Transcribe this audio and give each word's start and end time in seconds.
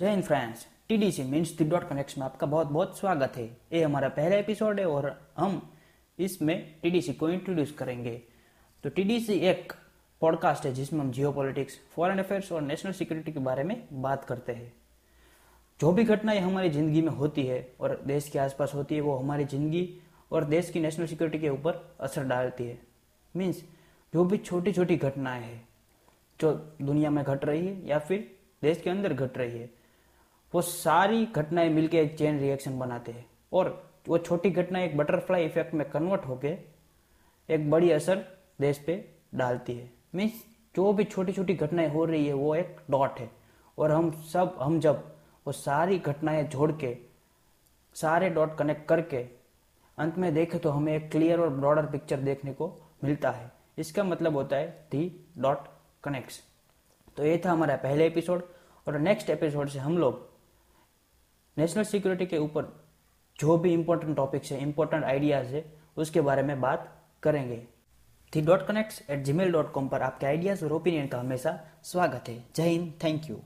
जय 0.00 0.10
Hind 0.10 0.22
friends 0.24 0.66
TDC 0.88 1.22
means 1.22 1.50
the 1.56 1.64
dot 1.64 1.88
connect 1.88 2.16
में 2.18 2.24
आपका 2.24 2.46
बहुत 2.46 2.66
बहुत 2.66 2.98
स्वागत 2.98 3.32
है। 3.36 3.44
ये 3.72 3.82
हमारा 3.82 4.08
पहला 4.08 4.36
एपिसोड 4.36 4.80
है 4.80 4.86
और 4.86 5.06
हम 5.36 5.60
इसमें 6.18 6.80
टीडीसी 6.82 7.12
को 7.12 7.28
इंट्रोड्यूस 7.28 7.72
करेंगे। 7.72 8.14
तो 8.84 8.90
टीडीसी 8.90 9.34
एक 9.40 9.72
पॉडकास्ट 10.22 10.66
है 10.66 10.72
जिसमें 10.74 11.00
हम 11.00 11.10
जियो 11.12 11.30
पॉलिटिक्स 11.32 11.78
फॉरेन 11.94 12.18
अफेयर्स 12.18 12.50
और 12.52 12.62
नेशनल 12.62 12.92
सिक्योरिटी 12.92 13.32
के 13.32 13.40
बारे 13.40 13.64
में 13.64 13.76
बात 13.92 14.24
करते 14.24 14.52
हैं। 14.52 14.72
जो 15.80 15.92
भी 15.92 16.04
घटनाएँ 16.04 16.40
हमारी 16.40 16.70
ज़िंदगी 16.70 17.02
में 17.02 17.12
होती 17.12 17.42
है 17.42 17.60
और 17.80 18.00
देश 18.06 18.28
के 18.28 18.38
आसपास 18.38 18.74
होती 18.74 18.94
है, 18.94 19.00
वो 19.00 19.16
हमारी 19.16 19.44
ज़िंदगी 19.44 19.88
और 20.32 20.44
देश 20.46 20.70
की 20.70 20.80
नेशनल 20.80 21.06
सिक्योरिटी 21.06 21.38
के 21.38 21.48
ऊपर 21.50 21.80
असर 22.00 22.24
डालती 22.24 22.64
है। 22.64 22.78
मीन्स 23.34 23.62
जो 24.12 24.24
भी 24.24 24.38
छोटी 24.38 24.72
छोटी 24.72 24.96
घटनाएँ 24.96 25.42
हैं, 25.42 25.68
जो 26.40 26.52
दुनिया 26.82 27.10
में 27.10 27.24
घट 27.24 27.44
रही 27.44 27.66
है 27.66 27.86
या 27.86 27.98
फिर 28.00 28.30
देश 28.62 28.82
के 28.82 28.90
अंदर 28.90 29.12
घट 29.12 29.38
रही 29.38 29.58
है 29.58 29.83
वो 30.54 30.60
सारी 30.62 31.24
घटनाएँ 31.26 31.68
मिलकर 31.68 31.96
एक 31.98 32.16
चेन 32.18 32.38
रिएक्शन 32.40 32.78
बनाते 32.78 33.12
हैं। 33.12 33.26
और 33.52 33.92
वो 34.08 34.18
छोटी 34.18 34.50
घटना 34.50 34.80
एक 34.80 34.96
बटरफ्लाई 34.96 35.44
इफ़ेक्ट 35.44 35.74
में 35.74 35.88
कन्वर्ट 35.90 36.26
होके 36.26 36.48
एक 37.48 37.70
बड़ी 37.70 37.90
असर 37.90 38.24
देश 38.60 38.78
पे 38.78 39.04
डालती 39.34 39.74
है। 39.74 39.90
मीन्स 40.14 40.44
जो 40.76 40.92
भी 40.92 41.04
छोटी 41.04 41.32
छोटी 41.32 41.54
घटनाएँ 41.54 41.88
हो 41.88 42.04
रही 42.04 42.26
है, 42.26 42.32
वो 42.32 42.54
एक 42.54 42.76
डॉट 42.90 43.18
है। 43.20 43.30
और 43.78 43.90
हम 43.90 44.10
सब, 44.22 44.56
हम 44.60 44.78
जब 44.80 45.12
वो 45.46 45.52
सारी 45.52 45.98
घटनाएँ 45.98 46.42
जोड़ 46.44 46.70
के 46.72 46.96
सारे 47.96 48.28
डॉट 48.30 48.56
कनेक्ट 48.58 48.88
करके 48.88 49.16
अंत 49.98 50.18
में 50.18 50.32
देखें 50.34 50.60
तो 50.60 50.70
हमें 50.70 50.92
एक 50.96 51.10
क्लियर 51.10 51.40
और 51.40 51.48
ब्रॉडर 51.48 51.86
पिक्चर 51.86 52.20
देखने 52.20 52.52
को 52.52 52.68
मिलता 53.04 53.30
है। 53.30 53.50
इसका 53.78 54.04
मतलब 54.04 54.36
होता 54.36 54.56
है 54.56 54.68
दी 54.90 55.26
डॉट 55.38 55.66
कनेक्ट्स 56.04 56.40
तो 57.16 57.24
ये 57.24 57.40
था 57.46 57.50
हमारा 57.50 57.76
पहले 57.76 58.06
एपिसोड 58.06 58.42
और 58.86 58.98
नेक्स्ट 58.98 59.30
एपिसोड 59.30 59.68
से 59.68 59.78
हम 59.78 59.98
लोग 59.98 60.33
नेशनल 61.56 61.84
सिक्योरिटी 61.84 62.26
के 62.26 62.38
ऊपर 62.38 62.72
जो 63.36 63.56
भी 63.58 63.72
इम्पोर्टेंट 63.72 64.16
टॉपिक्स 64.16 64.52
है 64.52 64.60
इम्पोर्टेंट 64.62 65.04
आइडियाज़ 65.04 65.54
है, 65.54 65.64
उसके 65.96 66.20
बारे 66.20 66.42
में 66.42 66.60
बात 66.60 66.90
करेंगे। 67.22 67.62
The 68.32 68.40
dot 68.40 68.66
connects 68.66 69.02
at 69.10 69.22
Gmail 69.32 69.52
dot 69.52 69.72
com 69.72 69.88
पर 69.88 70.02
आपके 70.02 70.26
आइडियाज़ 70.26 70.64
और 70.64 70.72
ओपिनियन 70.72 71.06
का 71.06 71.18
हमेशा 71.20 71.58
स्वागत 71.82 72.28
है। 72.28 72.44
जय 72.56 72.68
हिंद 72.68 72.92
थैंक 73.04 73.30
यू 73.30 73.36